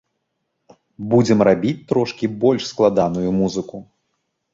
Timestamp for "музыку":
3.41-3.83